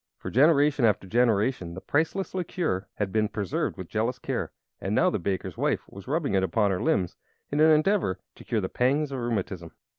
[0.17, 5.11] For generation after generation the priceless liquor had been preserved with jealous care, and now
[5.11, 7.17] the baker's wife was rubbing it upon her limbs
[7.51, 9.69] in an endeavor to cure the pangs of rheumatism!